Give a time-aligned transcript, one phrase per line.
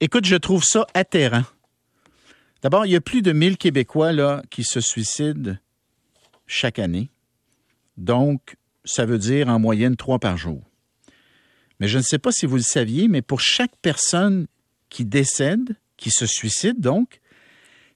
[0.00, 1.44] Écoute, je trouve ça atterrant.
[2.62, 5.56] D'abord, il y a plus de 1000 Québécois là, qui se suicident
[6.46, 7.10] chaque année.
[7.96, 10.62] Donc, ça veut dire en moyenne trois par jour.
[11.80, 14.46] Mais je ne sais pas si vous le saviez, mais pour chaque personne
[14.88, 17.20] qui décède, qui se suicide donc,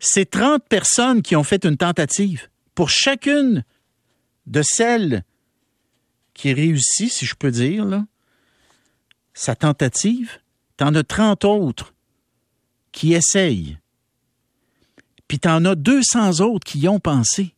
[0.00, 2.48] c'est 30 personnes qui ont fait une tentative.
[2.74, 3.64] Pour chacune
[4.46, 5.24] de celles
[6.34, 8.04] qui réussit, si je peux dire,
[9.34, 10.40] sa tentative,
[10.76, 11.91] t'en as 30 autres
[13.02, 13.78] qui essayent.
[15.26, 17.56] Puis t'en as 200 autres qui y ont pensé.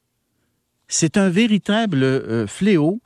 [0.88, 3.02] C'est un véritable euh, fléau.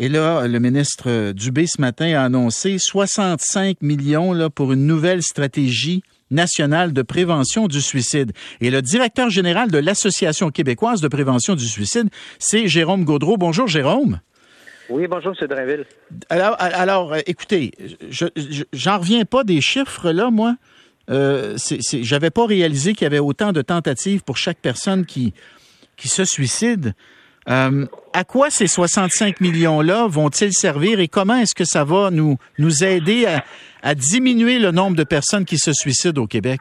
[0.00, 5.22] Et là, le ministre Dubé ce matin a annoncé 65 millions là, pour une nouvelle
[5.22, 8.32] stratégie nationale de prévention du suicide.
[8.60, 12.08] Et le directeur général de l'Association québécoise de prévention du suicide,
[12.40, 13.36] c'est Jérôme Gaudreau.
[13.36, 14.18] Bonjour Jérôme.
[14.90, 15.46] Oui, bonjour, M.
[15.46, 15.86] Drainville.
[16.30, 17.70] Alors, alors écoutez,
[18.10, 18.26] je
[18.72, 20.56] j'en reviens pas des chiffres là, moi.
[21.10, 21.56] Euh,
[22.00, 25.34] J'avais pas réalisé qu'il y avait autant de tentatives pour chaque personne qui,
[25.96, 26.94] qui se suicide.
[27.48, 32.38] Euh, à quoi ces 65 millions-là vont-ils servir et comment est-ce que ça va nous,
[32.58, 33.44] nous aider à,
[33.82, 36.60] à diminuer le nombre de personnes qui se suicident au Québec?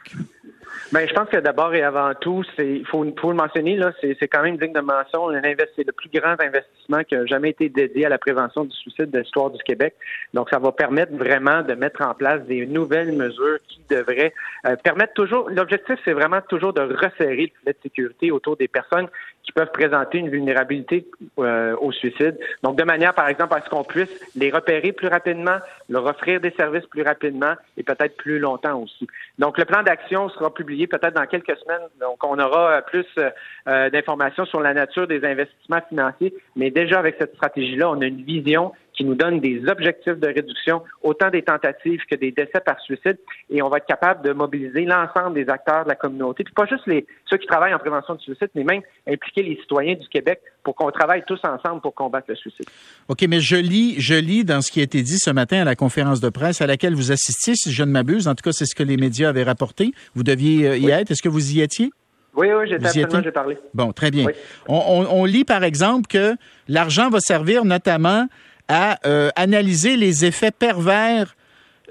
[0.94, 3.94] Bien, je pense que d'abord et avant tout, c'est il faut, faut, le mentionner là,
[4.00, 5.28] c'est quand même digne de mention.
[5.76, 9.10] C'est le plus grand investissement qui a jamais été dédié à la prévention du suicide
[9.10, 9.96] de l'histoire du Québec.
[10.36, 14.36] Donc, ça va permettre vraiment de mettre en place des nouvelles mesures qui devraient
[14.68, 15.50] euh, permettre toujours.
[15.50, 19.08] L'objectif, c'est vraiment toujours de resserrer le filet de sécurité autour des personnes
[19.44, 21.06] qui peuvent présenter une vulnérabilité
[21.40, 22.38] euh, au suicide.
[22.62, 25.58] Donc, de manière, par exemple, à ce qu'on puisse les repérer plus rapidement,
[25.90, 29.08] leur offrir des services plus rapidement et peut-être plus longtemps aussi.
[29.40, 31.88] Donc, le plan d'action sera publié peut-être dans quelques semaines.
[32.00, 36.34] Donc, on aura plus euh, d'informations sur la nature des investissements financiers.
[36.56, 40.28] Mais déjà, avec cette stratégie-là, on a une vision qui nous donne des objectifs de
[40.28, 43.18] réduction, autant des tentatives que des décès par suicide,
[43.50, 46.66] et on va être capable de mobiliser l'ensemble des acteurs de la communauté, puis pas
[46.66, 50.08] juste les, ceux qui travaillent en prévention du suicide, mais même impliquer les citoyens du
[50.08, 52.66] Québec pour qu'on travaille tous ensemble pour combattre le suicide.
[53.08, 55.66] OK, mais je lis, je lis dans ce qui a été dit ce matin à
[55.66, 58.52] la conférence de presse à laquelle vous assistiez, si je ne m'abuse, en tout cas
[58.52, 61.54] c'est ce que les médias avaient rapporté, vous deviez euh, y être, est-ce que vous
[61.54, 61.92] y étiez?
[62.36, 63.58] Oui, oui, j'étais absolument, j'ai parlé.
[63.74, 64.26] Bon, très bien.
[64.68, 66.36] On, on, lit, par exemple, que
[66.68, 68.28] l'argent va servir notamment
[68.68, 71.36] à euh, analyser les effets pervers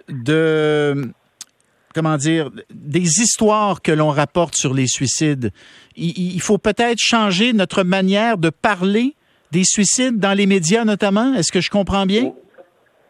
[0.08, 1.12] de
[1.94, 5.52] comment dire, des histoires que l'on rapporte sur les suicides.
[5.94, 9.14] Il, faut peut-être changer notre manière de parler
[9.50, 11.34] des suicides dans les médias notamment.
[11.34, 12.32] Est-ce que je comprends bien?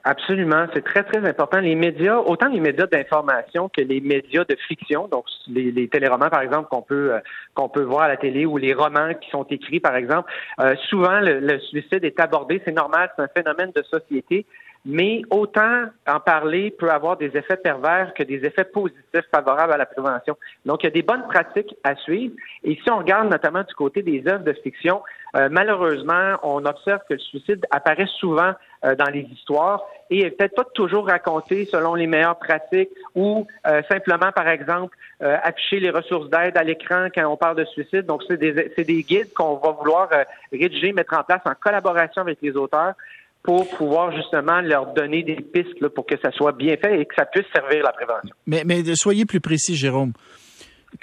[0.04, 1.60] Absolument, c'est très très important.
[1.60, 6.28] Les médias, autant les médias d'information que les médias de fiction, donc les, les téléromans
[6.28, 7.20] par exemple qu'on peut euh,
[7.54, 10.28] qu'on peut voir à la télé ou les romans qui sont écrits par exemple,
[10.60, 14.44] euh, souvent le, le, suicide est abordé, c'est normal, c'est un phénomène de société,
[14.84, 19.76] mais autant en parler peut avoir des effets pervers que des effets positifs favorables à
[19.76, 20.36] la prévention.
[20.66, 22.34] Donc il y a des bonnes pratiques à suivre.
[22.64, 25.02] Et si on regarde notamment du côté des œuvres de fiction,
[25.36, 28.52] euh, malheureusement, on observe que le suicide apparaît souvent
[28.84, 33.82] euh, dans les histoires et peut-être pas toujours raconté selon les meilleures pratiques ou euh,
[33.88, 38.06] simplement, par exemple, afficher les ressources d'aide à l'écran quand on parle de suicide.
[38.06, 40.08] Donc, c'est des, des guides qu'on va vouloir
[40.50, 42.94] rédiger, mettre en place en collaboration avec les auteurs
[43.42, 47.06] pour pouvoir justement leur donner des pistes là, pour que ça soit bien fait et
[47.06, 48.34] que ça puisse servir la prévention.
[48.46, 50.12] Mais, mais soyez plus précis, Jérôme.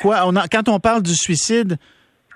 [0.02, 1.78] Quoi, on a, quand on parle du suicide,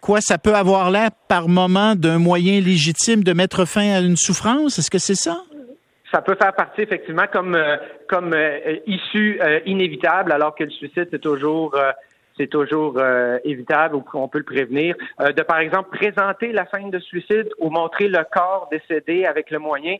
[0.04, 4.18] quoi, ça peut avoir l'air par moment d'un moyen légitime de mettre fin à une
[4.18, 4.78] souffrance?
[4.78, 5.38] Est-ce que c'est ça?
[6.12, 7.78] Ça peut faire partie effectivement comme euh,
[8.08, 11.76] comme euh, issue euh, inévitable, alors que le suicide c'est toujours
[12.38, 13.00] c'est toujours
[13.44, 14.96] évitable ou on peut le prévenir.
[15.20, 19.60] de par exemple présenter la scène de suicide ou montrer le corps décédé avec le
[19.60, 19.98] moyen,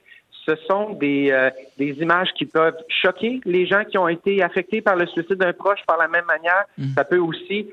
[0.48, 1.32] ce sont des,
[1.78, 5.54] des images qui peuvent choquer les gens qui ont été affectés par le suicide d'un
[5.54, 6.66] proche par la même manière.
[6.80, 6.96] Mmh.
[6.96, 7.70] Ça peut aussi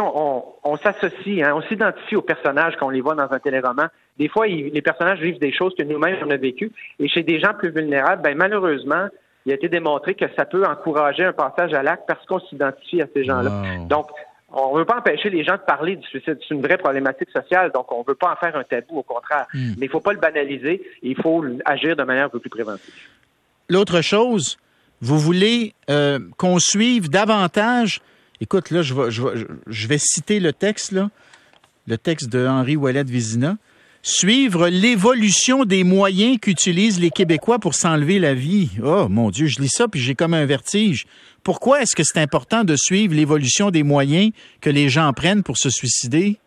[0.00, 3.88] on, s'associe, hein, on s'identifie aux personnages quand on les voit dans un téléroman.
[4.18, 6.72] Des fois, les personnages vivent des choses que nous-mêmes on a vécues.
[6.98, 9.08] Et chez des gens plus vulnérables, ben, malheureusement,
[9.46, 13.02] il a été démontré que ça peut encourager un passage à l'acte parce qu'on s'identifie
[13.02, 13.50] à ces gens-là.
[13.88, 14.08] Donc,
[14.56, 16.38] on ne veut pas empêcher les gens de parler du suicide.
[16.40, 19.02] C'est une vraie problématique sociale, donc on ne veut pas en faire un tabou, au
[19.02, 19.46] contraire.
[19.52, 19.72] Hmm.
[19.76, 22.50] Mais il ne faut pas le banaliser, il faut agir de manière un peu plus
[22.50, 22.94] préventive.
[23.68, 24.56] L'autre chose,
[25.00, 28.00] vous voulez euh, qu'on suive davantage
[28.40, 31.10] Écoute, là, je vais, je vais, citer le texte, là,
[31.86, 33.56] le texte de Henri Ouellet Vizina.
[34.02, 38.68] Suivre l'évolution des moyens qu'utilisent les Québécois pour s'enlever la vie.
[38.82, 41.06] Oh mon Dieu, je lis ça puis j'ai comme un vertige.
[41.42, 45.56] Pourquoi est-ce que c'est important de suivre l'évolution des moyens que les gens prennent pour
[45.56, 46.38] se suicider?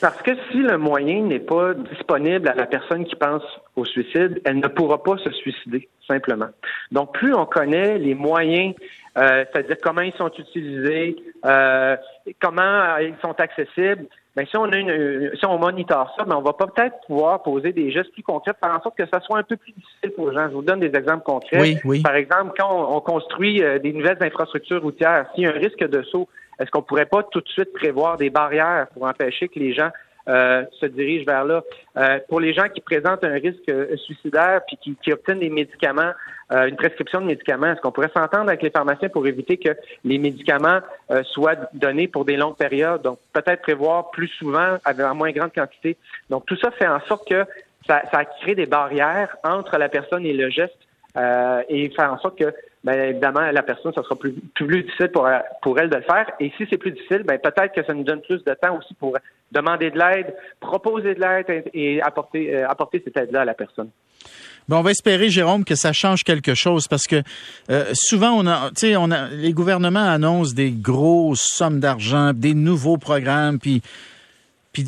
[0.00, 3.42] Parce que si le moyen n'est pas disponible à la personne qui pense
[3.76, 6.48] au suicide, elle ne pourra pas se suicider, simplement.
[6.90, 8.74] Donc, plus on connaît les moyens
[9.16, 11.16] c'est-à-dire comment ils sont utilisés,
[12.40, 14.06] comment ils sont accessibles.
[14.36, 17.72] Mais si on a une, si on monitore ça, mais on va peut-être pouvoir poser
[17.72, 20.30] des gestes plus concrets, faire en sorte que ça soit un peu plus difficile pour
[20.30, 20.48] les gens.
[20.48, 21.60] Je vous donne des exemples concrets.
[21.60, 22.00] Oui, oui.
[22.00, 26.02] Par exemple, quand on, construit des nouvelles infrastructures routières, s'il y a un risque de
[26.04, 26.28] saut,
[26.60, 29.90] est-ce qu'on pourrait pas tout de suite prévoir des barrières pour empêcher que les gens
[30.28, 31.62] euh, se dirigent vers là?
[31.96, 36.12] Euh, pour les gens qui présentent un risque euh, suicidaire puis qui, obtiennent des médicaments,
[36.52, 39.70] une prescription de médicaments, est-ce qu'on pourrait s'entendre avec les pharmaciens pour éviter que
[40.02, 40.80] les médicaments
[41.22, 43.02] soient donnés pour des longues périodes?
[43.02, 45.96] Donc, peut-être prévoir plus souvent en moins grande quantité.
[46.28, 47.44] Donc, tout ça fait en sorte que
[47.86, 50.76] ça, ça crée des barrières entre la personne et le geste
[51.18, 52.52] et faire en sorte que
[52.82, 55.28] ben, évidemment, la personne, ça sera plus, plus difficile pour,
[55.60, 56.26] pour elle de le faire.
[56.40, 58.94] Et si c'est plus difficile, ben, peut-être que ça nous donne plus de temps aussi
[58.94, 59.18] pour
[59.52, 63.90] demander de l'aide, proposer de l'aide et apporter, euh, apporter cette aide-là à la personne.
[64.68, 67.16] Bon, on va espérer, Jérôme, que ça change quelque chose parce que
[67.70, 72.96] euh, souvent, on a, on a, les gouvernements annoncent des grosses sommes d'argent, des nouveaux
[72.96, 73.82] programmes, puis,
[74.72, 74.86] puis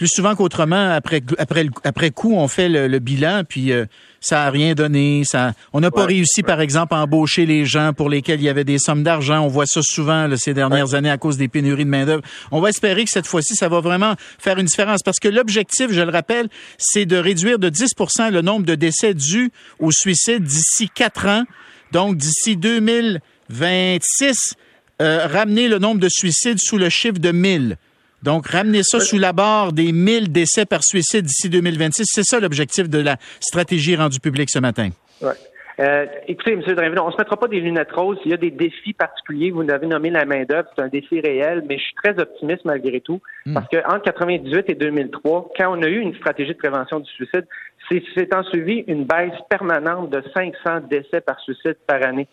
[0.00, 3.84] plus souvent qu'autrement, après, après, après coup, on fait le, bilan, puis euh,
[4.18, 5.24] ça n'a rien donné.
[5.26, 8.48] Ça, on n'a pas réussi, par exemple, à embaucher les gens pour lesquels il y
[8.48, 9.40] avait des sommes d'argent.
[9.40, 12.22] On voit ça souvent ces dernières années à cause des pénuries de main-d'œuvre.
[12.50, 15.02] On va espérer que cette fois-ci, ça va vraiment faire une différence.
[15.02, 16.48] Parce que l'objectif, je le rappelle,
[16.78, 21.44] c'est de réduire de 10% le nombre de décès dus au suicide d'ici quatre ans.
[21.92, 24.54] Donc, d'ici 2026,
[25.02, 27.76] euh, ramener le nombre de suicides sous le chiffre de 1000.
[28.22, 32.40] Donc, ramener ça sous la barre des 1000 décès par suicide d'ici 2026, c'est ça
[32.40, 34.90] l'objectif de la stratégie rendue publique ce matin.
[35.22, 35.32] Ouais.
[35.80, 36.60] Euh, écoutez, M.
[36.60, 38.18] Drainville, on ne se mettra pas des lunettes roses.
[38.26, 39.50] Il y a des défis particuliers.
[39.50, 40.68] Vous avez nommé la main-d'œuvre.
[40.76, 43.22] C'est un défi réel, mais je suis très optimiste malgré tout.
[43.46, 43.54] Hmm.
[43.54, 47.46] Parce qu'entre 1998 et 2003, quand on a eu une stratégie de prévention du suicide,
[47.90, 52.28] c'est en suivi une baisse permanente de 500 décès par suicide par année.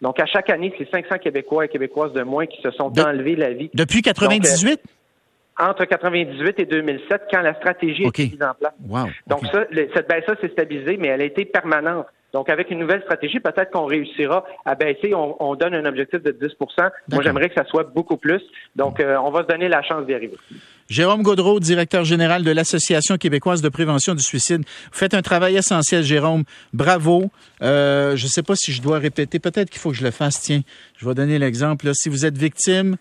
[0.00, 3.36] Donc, à chaque année, c'est 500 Québécois et Québécoises de moins qui se sont enlevés
[3.36, 3.70] la vie.
[3.74, 4.80] Depuis 98?
[5.58, 9.12] Entre 98 et 2007 quand la stratégie a été mise en place.
[9.26, 9.64] Donc ça,
[9.94, 12.06] cette baisse-là s'est stabilisée, mais elle a été permanente.
[12.32, 15.12] Donc, avec une nouvelle stratégie, peut-être qu'on réussira à baisser.
[15.14, 16.56] On, donne un objectif de 10
[17.10, 18.40] Moi, j'aimerais que ça soit beaucoup plus.
[18.74, 20.36] Donc, euh, on va se donner la chance d'y arriver.
[20.88, 24.62] Jérôme Gaudreau, directeur général de l'Association québécoise de prévention du suicide.
[24.64, 26.44] Vous faites un travail essentiel, Jérôme.
[26.72, 27.30] Bravo.
[27.60, 29.38] Euh, je ne sais pas si je dois répéter.
[29.38, 30.40] Peut-être qu'il faut que je le fasse.
[30.40, 30.62] Tiens,
[30.96, 31.90] je vais donner l'exemple.
[31.92, 32.96] Si vous êtes victime